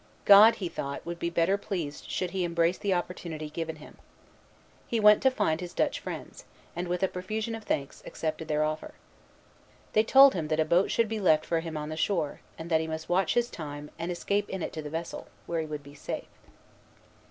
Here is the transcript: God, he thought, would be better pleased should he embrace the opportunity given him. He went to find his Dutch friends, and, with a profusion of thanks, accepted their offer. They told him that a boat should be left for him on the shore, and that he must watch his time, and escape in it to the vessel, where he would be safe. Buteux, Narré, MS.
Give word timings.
God, 0.25 0.55
he 0.55 0.67
thought, 0.67 1.05
would 1.05 1.19
be 1.19 1.29
better 1.29 1.59
pleased 1.59 2.09
should 2.09 2.31
he 2.31 2.43
embrace 2.43 2.79
the 2.79 2.91
opportunity 2.91 3.51
given 3.51 3.75
him. 3.75 3.99
He 4.87 4.99
went 4.99 5.21
to 5.21 5.29
find 5.29 5.61
his 5.61 5.75
Dutch 5.75 5.99
friends, 5.99 6.43
and, 6.75 6.87
with 6.87 7.03
a 7.03 7.07
profusion 7.07 7.53
of 7.53 7.65
thanks, 7.65 8.01
accepted 8.03 8.47
their 8.47 8.63
offer. 8.63 8.95
They 9.93 10.01
told 10.03 10.33
him 10.33 10.47
that 10.47 10.59
a 10.59 10.65
boat 10.65 10.89
should 10.89 11.07
be 11.07 11.19
left 11.19 11.45
for 11.45 11.59
him 11.59 11.77
on 11.77 11.89
the 11.89 11.95
shore, 11.97 12.39
and 12.57 12.71
that 12.71 12.81
he 12.81 12.87
must 12.87 13.09
watch 13.09 13.35
his 13.35 13.51
time, 13.51 13.91
and 13.99 14.11
escape 14.11 14.49
in 14.49 14.63
it 14.63 14.73
to 14.73 14.81
the 14.81 14.89
vessel, 14.89 15.27
where 15.45 15.59
he 15.61 15.67
would 15.67 15.83
be 15.83 15.93
safe. 15.93 16.23
Buteux, 16.23 16.23
Narré, 16.23 17.05
MS. 17.05 17.17